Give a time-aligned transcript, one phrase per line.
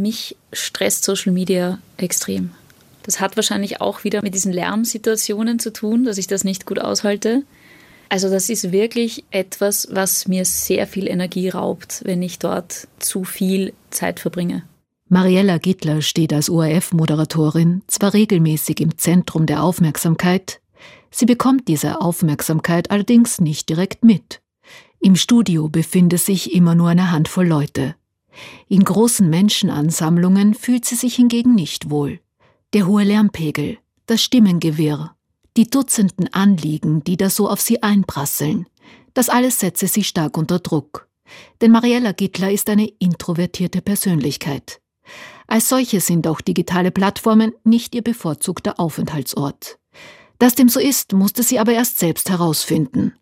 [0.00, 2.50] mich stresst Social Media extrem.
[3.02, 6.78] Das hat wahrscheinlich auch wieder mit diesen Lärmsituationen zu tun, dass ich das nicht gut
[6.78, 7.42] aushalte.
[8.10, 13.24] Also das ist wirklich etwas, was mir sehr viel Energie raubt, wenn ich dort zu
[13.24, 14.62] viel Zeit verbringe.
[15.08, 20.60] Mariella Gittler steht als ORF-Moderatorin zwar regelmäßig im Zentrum der Aufmerksamkeit,
[21.10, 24.42] sie bekommt diese Aufmerksamkeit allerdings nicht direkt mit.
[25.00, 27.94] Im Studio befindet sich immer nur eine Handvoll Leute.
[28.68, 32.20] In großen Menschenansammlungen fühlt sie sich hingegen nicht wohl.
[32.72, 35.14] Der hohe Lärmpegel, das Stimmengewirr,
[35.56, 38.66] die Dutzenden Anliegen, die da so auf sie einprasseln,
[39.14, 41.08] das alles setze sie stark unter Druck.
[41.60, 44.80] Denn Mariella Gittler ist eine introvertierte Persönlichkeit.
[45.46, 49.78] Als solche sind auch digitale Plattformen nicht ihr bevorzugter Aufenthaltsort.
[50.38, 53.14] Dass dem so ist, musste sie aber erst selbst herausfinden.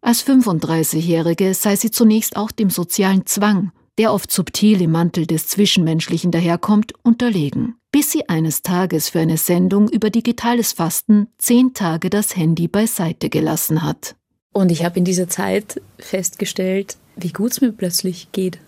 [0.00, 5.46] Als 35-Jährige sei sie zunächst auch dem sozialen Zwang, der oft subtil im Mantel des
[5.46, 12.10] Zwischenmenschlichen daherkommt, unterlegen, bis sie eines Tages für eine Sendung über digitales Fasten zehn Tage
[12.10, 14.16] das Handy beiseite gelassen hat.
[14.52, 18.58] Und ich habe in dieser Zeit festgestellt, wie gut es mir plötzlich geht.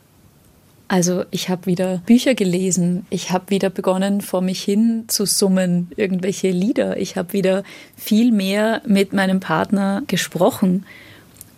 [0.88, 5.90] Also ich habe wieder Bücher gelesen, ich habe wieder begonnen, vor mich hin zu summen,
[5.96, 7.64] irgendwelche Lieder, ich habe wieder
[7.96, 10.86] viel mehr mit meinem Partner gesprochen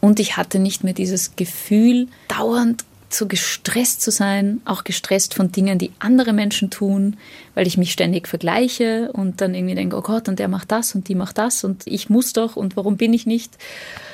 [0.00, 5.53] und ich hatte nicht mehr dieses Gefühl, dauernd so gestresst zu sein, auch gestresst von
[5.53, 7.17] Dingen, die andere Menschen tun,
[7.55, 10.95] weil ich mich ständig vergleiche und dann irgendwie denke, oh Gott, und der macht das
[10.95, 13.56] und die macht das und ich muss doch und warum bin ich nicht?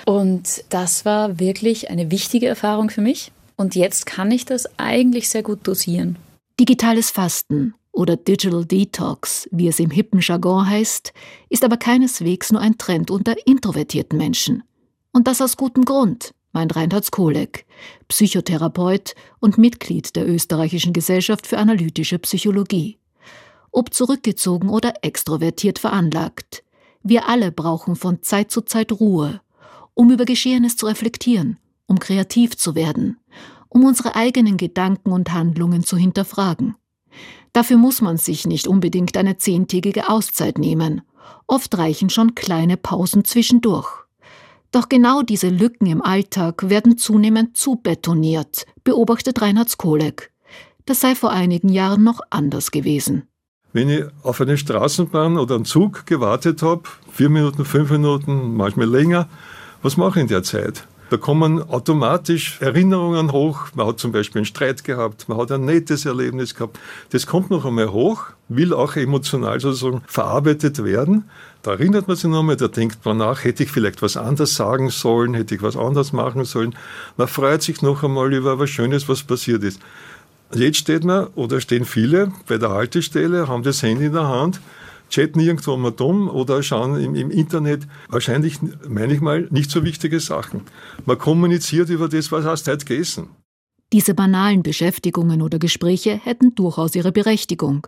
[0.06, 3.32] Und das war wirklich eine wichtige Erfahrung für mich.
[3.56, 6.16] Und jetzt kann ich das eigentlich sehr gut dosieren.
[6.58, 11.12] Digitales Fasten oder Digital Detox, wie es im hippen Jargon heißt,
[11.48, 14.64] ist aber keineswegs nur ein Trend unter introvertierten Menschen.
[15.12, 17.66] Und das aus gutem Grund, meint Reinhard Skolek,
[18.08, 22.98] Psychotherapeut und Mitglied der Österreichischen Gesellschaft für analytische Psychologie.
[23.70, 26.64] Ob zurückgezogen oder extrovertiert veranlagt,
[27.02, 29.42] wir alle brauchen von Zeit zu Zeit Ruhe,
[29.92, 33.18] um über Geschehenes zu reflektieren um kreativ zu werden,
[33.68, 36.76] um unsere eigenen Gedanken und Handlungen zu hinterfragen.
[37.52, 41.02] Dafür muss man sich nicht unbedingt eine zehntägige Auszeit nehmen.
[41.46, 44.03] Oft reichen schon kleine Pausen zwischendurch.
[44.74, 50.32] Doch genau diese Lücken im Alltag werden zunehmend zu betoniert, beobachtet Reinhard Skolek.
[50.84, 53.28] Das sei vor einigen Jahren noch anders gewesen.
[53.72, 58.88] Wenn ich auf eine Straßenbahn oder einen Zug gewartet habe, vier Minuten, fünf Minuten, manchmal
[58.88, 59.28] länger,
[59.82, 60.88] was mache ich in der Zeit?
[61.08, 63.68] Da kommen automatisch Erinnerungen hoch.
[63.74, 66.80] Man hat zum Beispiel einen Streit gehabt, man hat ein nettes Erlebnis gehabt.
[67.10, 71.30] Das kommt noch einmal hoch, will auch emotional sozusagen verarbeitet werden.
[71.64, 74.90] Da erinnert man sich nochmal, da denkt man nach, hätte ich vielleicht was anderes sagen
[74.90, 76.76] sollen, hätte ich was anderes machen sollen.
[77.16, 79.80] Man freut sich noch einmal über was Schönes, was passiert ist.
[80.54, 84.60] Jetzt steht man oder stehen viele bei der Haltestelle, haben das Handy in der Hand
[85.08, 89.84] chatten irgendwo mal dumm oder schauen im, im, Internet wahrscheinlich, meine ich mal, nicht so
[89.84, 90.62] wichtige Sachen.
[91.06, 93.28] Man kommuniziert über das, was hast du heute gegessen.
[93.92, 97.86] Diese banalen Beschäftigungen oder Gespräche hätten durchaus ihre Berechtigung.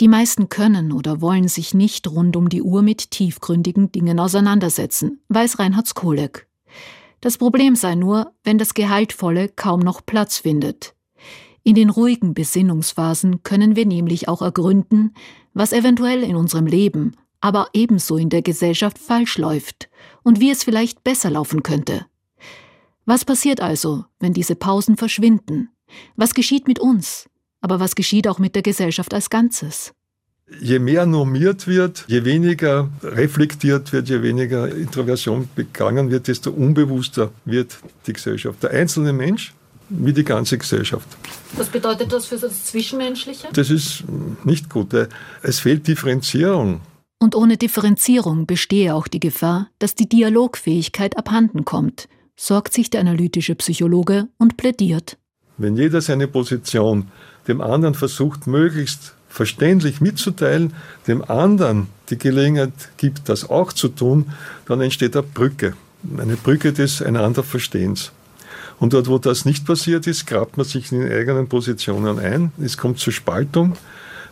[0.00, 5.20] Die meisten können oder wollen sich nicht rund um die Uhr mit tiefgründigen Dingen auseinandersetzen,
[5.28, 6.46] weiß Reinhard Skolek.
[7.20, 10.94] Das Problem sei nur, wenn das Gehaltvolle kaum noch Platz findet.
[11.62, 15.14] In den ruhigen Besinnungsphasen können wir nämlich auch ergründen,
[15.54, 19.88] was eventuell in unserem Leben, aber ebenso in der Gesellschaft falsch läuft
[20.22, 22.06] und wie es vielleicht besser laufen könnte.
[23.04, 25.70] Was passiert also, wenn diese Pausen verschwinden?
[26.16, 27.28] Was geschieht mit uns?
[27.60, 29.92] Aber was geschieht auch mit der Gesellschaft als Ganzes?
[30.60, 37.32] Je mehr normiert wird, je weniger reflektiert wird, je weniger Introversion begangen wird, desto unbewusster
[37.44, 38.62] wird die Gesellschaft.
[38.62, 39.52] Der einzelne Mensch
[39.88, 41.08] wie die ganze Gesellschaft.
[41.56, 43.48] Was bedeutet das für das Zwischenmenschliche?
[43.52, 44.04] Das ist
[44.44, 44.88] nicht gut.
[45.42, 46.80] Es fehlt Differenzierung.
[47.18, 53.00] Und ohne Differenzierung bestehe auch die Gefahr, dass die Dialogfähigkeit abhanden kommt, sorgt sich der
[53.00, 55.16] analytische Psychologe und plädiert.
[55.56, 57.10] Wenn jeder seine Position
[57.48, 60.72] dem anderen versucht, möglichst verständlich mitzuteilen,
[61.06, 64.32] dem anderen die Gelegenheit gibt, das auch zu tun,
[64.66, 65.74] dann entsteht eine Brücke.
[66.16, 68.12] Eine Brücke des einander Verstehens.
[68.78, 72.52] Und dort, wo das nicht passiert ist, grabt man sich in den eigenen Positionen ein.
[72.62, 73.76] Es kommt zur Spaltung,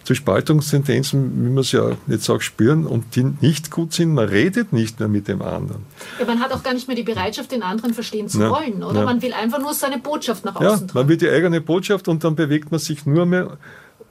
[0.05, 4.15] zu Spaltungstendenzen, wie wir es ja jetzt auch spüren, und die nicht gut sind.
[4.15, 5.83] Man redet nicht mehr mit dem anderen.
[6.19, 8.83] Ja, man hat auch gar nicht mehr die Bereitschaft, den anderen verstehen zu ja, wollen,
[8.83, 9.01] oder?
[9.01, 9.05] Ja.
[9.07, 10.93] Man will einfach nur seine Botschaft nach außen ja, tragen.
[10.95, 13.59] Man will die eigene Botschaft und dann bewegt man sich nur mehr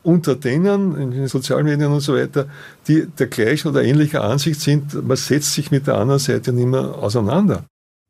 [0.01, 2.47] unter denen, in den Sozialmedien und so weiter,
[2.87, 5.07] die der gleichen oder ähnlicher Ansicht sind.
[5.07, 7.65] Man setzt sich mit der anderen Seite nicht mehr auseinander.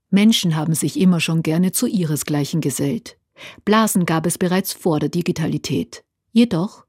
[0.10, 3.18] Menschen haben sich immer schon gerne zu ihresgleichen gesellt.
[3.66, 6.04] Blasen gab es bereits vor der Digitalität.
[6.32, 6.86] Jedoch,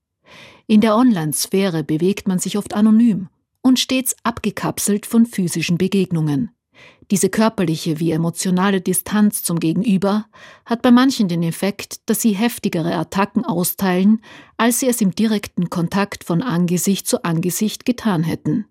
[0.66, 3.28] in der Online-Sphäre bewegt man sich oft anonym
[3.62, 6.50] und stets abgekapselt von physischen Begegnungen.
[7.10, 10.26] Diese körperliche wie emotionale Distanz zum Gegenüber
[10.64, 14.22] hat bei manchen den Effekt, dass sie heftigere Attacken austeilen,
[14.56, 18.66] als sie es im direkten Kontakt von Angesicht zu Angesicht getan hätten.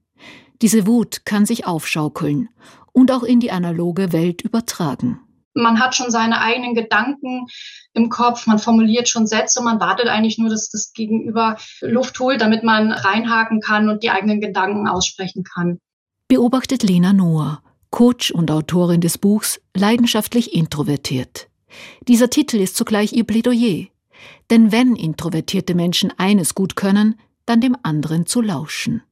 [0.61, 2.49] Diese Wut kann sich aufschaukeln
[2.91, 5.19] und auch in die analoge Welt übertragen.
[5.53, 7.45] Man hat schon seine eigenen Gedanken
[7.93, 12.41] im Kopf, man formuliert schon Sätze, man wartet eigentlich nur, dass das Gegenüber Luft holt,
[12.41, 15.79] damit man reinhaken kann und die eigenen Gedanken aussprechen kann.
[16.27, 17.61] Beobachtet Lena Noah,
[17.91, 21.47] Coach und Autorin des Buchs Leidenschaftlich introvertiert.
[22.07, 23.87] Dieser Titel ist zugleich ihr Plädoyer.
[24.49, 29.03] Denn wenn introvertierte Menschen eines gut können, dann dem anderen zu lauschen.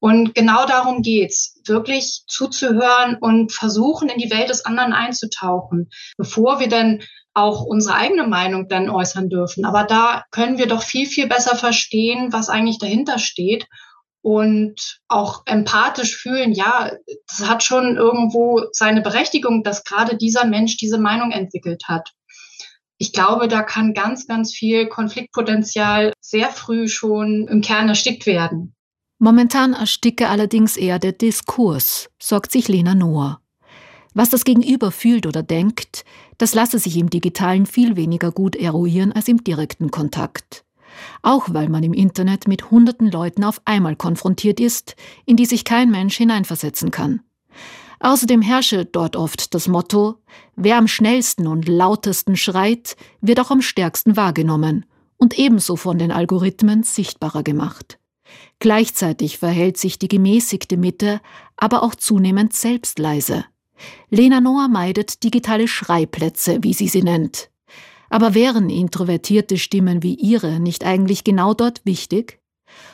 [0.00, 6.58] Und genau darum geht's, wirklich zuzuhören und versuchen, in die Welt des anderen einzutauchen, bevor
[6.58, 7.02] wir dann
[7.34, 9.64] auch unsere eigene Meinung dann äußern dürfen.
[9.64, 13.66] Aber da können wir doch viel, viel besser verstehen, was eigentlich dahinter steht
[14.22, 16.90] und auch empathisch fühlen, ja,
[17.28, 22.10] das hat schon irgendwo seine Berechtigung, dass gerade dieser Mensch diese Meinung entwickelt hat.
[22.98, 28.74] Ich glaube, da kann ganz, ganz viel Konfliktpotenzial sehr früh schon im Kern erstickt werden.
[29.22, 33.42] Momentan ersticke allerdings eher der Diskurs, sorgt sich Lena Noah.
[34.14, 36.06] Was das Gegenüber fühlt oder denkt,
[36.38, 40.64] das lasse sich im Digitalen viel weniger gut eruieren als im direkten Kontakt.
[41.20, 44.96] Auch weil man im Internet mit hunderten Leuten auf einmal konfrontiert ist,
[45.26, 47.20] in die sich kein Mensch hineinversetzen kann.
[48.00, 50.16] Außerdem herrsche dort oft das Motto,
[50.56, 54.86] wer am schnellsten und lautesten schreit, wird auch am stärksten wahrgenommen
[55.18, 57.99] und ebenso von den Algorithmen sichtbarer gemacht.
[58.58, 61.20] Gleichzeitig verhält sich die gemäßigte Mitte
[61.56, 63.44] aber auch zunehmend selbstleise.
[64.10, 67.50] Lena Noah meidet digitale Schreiplätze, wie sie sie nennt.
[68.10, 72.40] Aber wären introvertierte Stimmen wie ihre nicht eigentlich genau dort wichtig?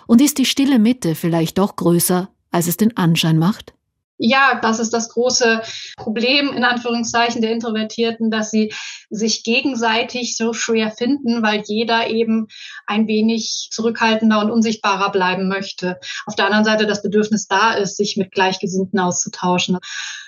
[0.07, 3.76] Und ist die stille Mitte vielleicht doch größer, als es den Anschein macht?
[4.19, 5.63] Ja, das ist das große
[5.97, 8.73] Problem in Anführungszeichen der Introvertierten, dass sie
[9.11, 12.49] sich gegenseitig so schwer finden, weil jeder eben
[12.87, 15.99] ein wenig zurückhaltender und unsichtbarer bleiben möchte.
[16.27, 19.79] Auf der anderen Seite das Bedürfnis da ist, sich mit Gleichgesinnten auszutauschen.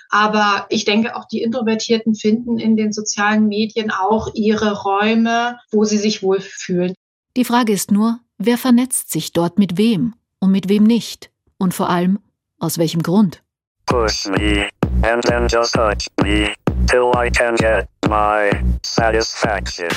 [0.09, 5.83] Aber ich denke, auch die Introvertierten finden in den sozialen Medien auch ihre Räume, wo
[5.83, 6.95] sie sich wohlfühlen.
[7.37, 11.29] Die Frage ist nur, wer vernetzt sich dort mit wem und mit wem nicht?
[11.57, 12.19] Und vor allem,
[12.57, 13.43] aus welchem Grund?
[13.89, 14.69] Push me,
[15.03, 16.53] and then just touch me,
[16.85, 18.51] till I can get my
[18.83, 19.89] satisfaction.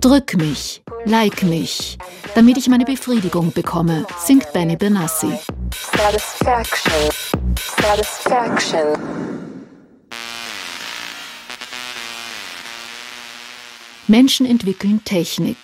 [0.00, 1.96] Drück mich, like mich,
[2.34, 5.38] damit ich meine Befriedigung bekomme, singt Benny Benassi.
[5.96, 7.10] Satisfaction,
[7.80, 8.96] Satisfaction.
[14.08, 15.56] Menschen entwickeln Technik.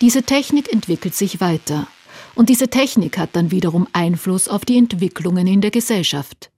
[0.00, 1.86] Diese Technik entwickelt sich weiter.
[2.34, 6.50] Und diese Technik hat dann wiederum Einfluss auf die Entwicklungen in der Gesellschaft.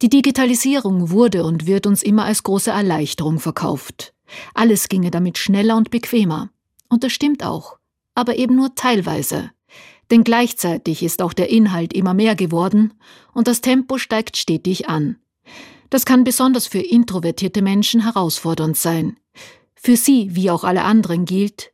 [0.00, 4.14] Die Digitalisierung wurde und wird uns immer als große Erleichterung verkauft.
[4.54, 6.50] Alles ginge damit schneller und bequemer.
[6.88, 7.78] Und das stimmt auch,
[8.14, 9.50] aber eben nur teilweise.
[10.10, 12.94] Denn gleichzeitig ist auch der Inhalt immer mehr geworden
[13.34, 15.16] und das Tempo steigt stetig an.
[15.90, 19.16] Das kann besonders für introvertierte Menschen herausfordernd sein.
[19.74, 21.72] Für sie, wie auch alle anderen, gilt,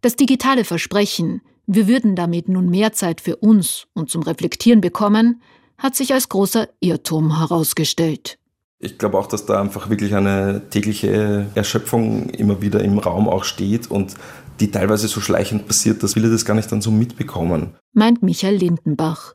[0.00, 5.42] das digitale Versprechen, wir würden damit nun mehr Zeit für uns und zum Reflektieren bekommen,
[5.78, 8.38] hat sich als großer Irrtum herausgestellt.
[8.78, 13.44] Ich glaube auch, dass da einfach wirklich eine tägliche Erschöpfung immer wieder im Raum auch
[13.44, 14.14] steht und
[14.60, 17.76] die teilweise so schleichend passiert, dass viele das gar nicht dann so mitbekommen.
[17.92, 19.34] Meint Michael Lindenbach,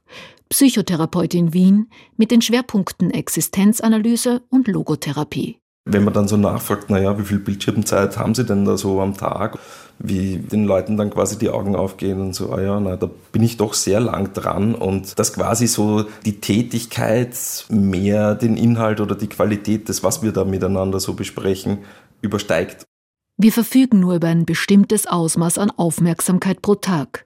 [0.50, 5.61] Psychotherapeut in Wien mit den Schwerpunkten Existenzanalyse und Logotherapie.
[5.86, 9.18] Wenn man dann so nachfragt, naja, wie viel Bildschirmzeit haben Sie denn da so am
[9.18, 9.58] Tag?
[9.98, 13.42] Wie den Leuten dann quasi die Augen aufgehen und so, ah ja, na, da bin
[13.42, 19.16] ich doch sehr lang dran und dass quasi so die Tätigkeit mehr den Inhalt oder
[19.16, 21.80] die Qualität des, was wir da miteinander so besprechen,
[22.22, 22.86] übersteigt.
[23.38, 27.26] Wir verfügen nur über ein bestimmtes Ausmaß an Aufmerksamkeit pro Tag.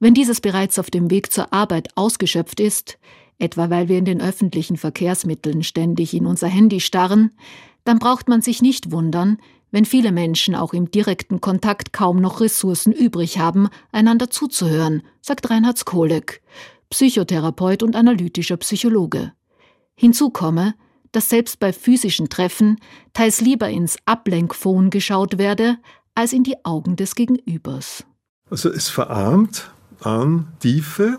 [0.00, 2.98] Wenn dieses bereits auf dem Weg zur Arbeit ausgeschöpft ist,
[3.38, 7.30] etwa weil wir in den öffentlichen Verkehrsmitteln ständig in unser Handy starren,
[7.84, 9.38] dann braucht man sich nicht wundern,
[9.70, 15.50] wenn viele Menschen auch im direkten Kontakt kaum noch Ressourcen übrig haben, einander zuzuhören, sagt
[15.50, 16.42] Reinhard Skolek,
[16.90, 19.32] Psychotherapeut und analytischer Psychologe.
[19.96, 20.74] Hinzu komme,
[21.12, 22.78] dass selbst bei physischen Treffen
[23.12, 25.78] teils lieber ins Ablenkphone geschaut werde,
[26.14, 28.04] als in die Augen des Gegenübers.
[28.50, 31.18] Also es verarmt an Tiefe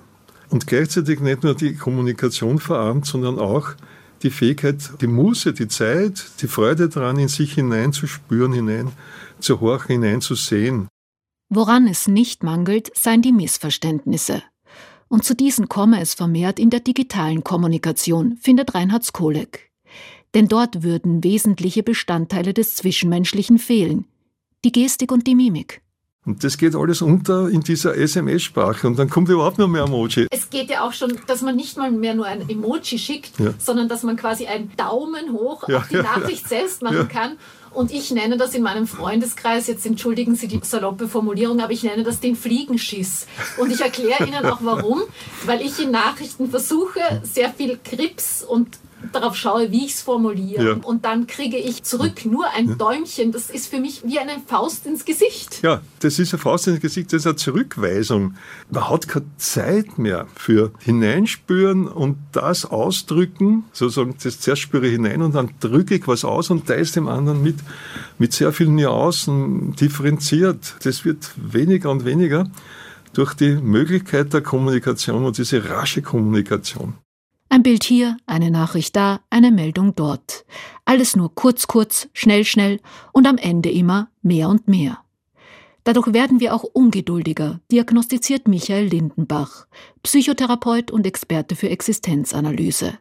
[0.50, 3.72] und gleichzeitig nicht nur die Kommunikation verarmt, sondern auch
[4.26, 8.92] die Fähigkeit, die Muße, die Zeit, die Freude daran, in sich hineinzuspüren, hinein
[9.40, 10.88] zu horchen, hineinzusehen.
[11.50, 14.42] Woran es nicht mangelt, seien die Missverständnisse.
[15.08, 19.72] Und zu diesen komme es vermehrt in der digitalen Kommunikation, findet Reinhard Skolek.
[20.34, 24.06] Denn dort würden wesentliche Bestandteile des Zwischenmenschlichen fehlen.
[24.66, 25.82] Die Gestik und die Mimik.
[26.26, 30.28] Und das geht alles unter in dieser SMS-Sprache und dann kommt überhaupt noch mehr Emoji.
[30.32, 33.54] Es geht ja auch schon, dass man nicht mal mehr nur ein Emoji schickt, ja.
[33.60, 37.34] sondern dass man quasi einen Daumen hoch ja, auf die Nachricht ja, selbst machen kann.
[37.76, 41.84] Und ich nenne das in meinem Freundeskreis, jetzt entschuldigen Sie die saloppe Formulierung, aber ich
[41.84, 43.28] nenne das den Fliegenschiss.
[43.58, 45.02] Und ich erkläre Ihnen auch warum,
[45.46, 48.80] weil ich in Nachrichten versuche, sehr viel Krips und
[49.12, 50.64] darauf schaue, wie ich es formuliere.
[50.64, 50.74] Ja.
[50.84, 52.76] Und dann kriege ich zurück nur ein ja.
[52.76, 53.32] Däumchen.
[53.32, 55.62] Das ist für mich wie eine Faust ins Gesicht.
[55.64, 58.36] Ja, das ist eine Faust ins Gesicht, das ist eine Zurückweisung.
[58.70, 63.66] Man hat keine Zeit mehr für hineinspüren und das ausdrücken.
[63.72, 66.92] Sozusagen, das zuerst spüre ich hinein und dann drücke ich was aus und teile es
[66.92, 67.58] dem anderen mit,
[68.18, 70.76] mit sehr vielen Nuancen differenziert.
[70.84, 72.48] Das wird weniger und weniger
[73.14, 76.96] durch die Möglichkeit der Kommunikation und diese rasche Kommunikation.
[77.56, 80.44] Ein Bild hier, eine Nachricht da, eine Meldung dort.
[80.84, 82.82] Alles nur kurz, kurz, schnell, schnell
[83.14, 85.00] und am Ende immer mehr und mehr.
[85.86, 89.68] Dadurch werden wir auch ungeduldiger, diagnostiziert Michael Lindenbach,
[90.04, 93.00] Psychotherapeut und Experte für Existenzanalyse.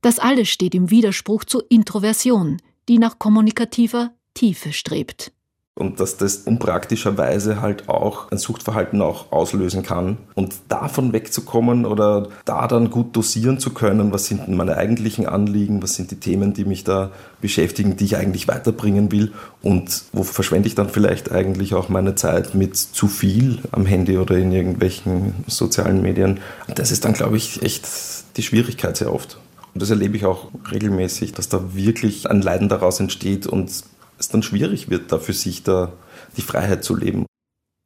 [0.00, 2.58] Das alles steht im Widerspruch zur Introversion,
[2.88, 5.32] die nach kommunikativer Tiefe strebt.
[5.74, 10.18] Und dass das unpraktischerweise halt auch ein Suchtverhalten auch auslösen kann.
[10.34, 15.82] Und davon wegzukommen oder da dann gut dosieren zu können, was sind meine eigentlichen Anliegen,
[15.82, 17.10] was sind die Themen, die mich da
[17.40, 22.16] beschäftigen, die ich eigentlich weiterbringen will und wo verschwende ich dann vielleicht eigentlich auch meine
[22.16, 26.40] Zeit mit zu viel am Handy oder in irgendwelchen sozialen Medien.
[26.74, 27.88] Das ist dann, glaube ich, echt
[28.36, 29.38] die Schwierigkeit sehr oft.
[29.74, 33.70] Und das erlebe ich auch regelmäßig, dass da wirklich ein Leiden daraus entsteht und
[34.22, 35.92] es dann schwierig wird, da für sich da
[36.36, 37.26] die Freiheit zu leben.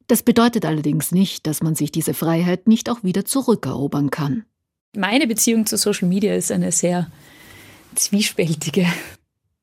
[0.07, 4.45] Das bedeutet allerdings nicht, dass man sich diese Freiheit nicht auch wieder zurückerobern kann.
[4.95, 7.11] Meine Beziehung zu Social Media ist eine sehr
[7.95, 8.85] zwiespältige.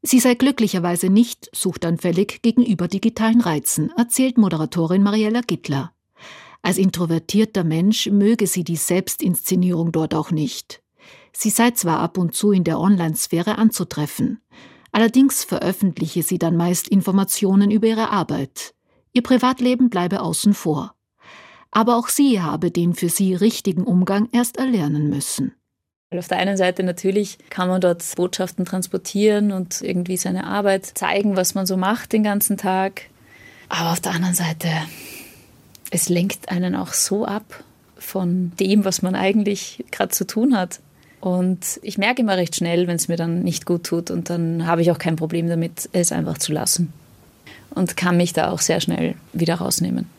[0.03, 5.93] Sie sei glücklicherweise nicht suchtanfällig gegenüber digitalen Reizen, erzählt Moderatorin Mariella Gittler.
[6.61, 10.83] Als introvertierter Mensch möge sie die Selbstinszenierung dort auch nicht.
[11.33, 14.41] Sie sei zwar ab und zu in der Online-Sphäre anzutreffen,
[14.95, 18.75] Allerdings veröffentliche sie dann meist Informationen über ihre Arbeit.
[19.13, 20.95] Ihr Privatleben bleibe außen vor.
[21.73, 25.53] Aber auch sie habe den für sie richtigen Umgang erst erlernen müssen.
[26.17, 31.37] Auf der einen Seite natürlich kann man dort Botschaften transportieren und irgendwie seine Arbeit zeigen,
[31.37, 33.07] was man so macht den ganzen Tag.
[33.69, 34.69] Aber auf der anderen Seite,
[35.91, 37.65] es lenkt einen auch so ab
[37.99, 40.79] von dem, was man eigentlich gerade zu tun hat.
[41.25, 44.11] Und ich merke immer recht schnell, wenn es mir dann nicht gut tut.
[44.11, 46.93] Und dann habe ich auch kein Problem damit, es einfach zu lassen.
[47.71, 50.11] Und kann mich da auch sehr schnell wieder rausnehmen.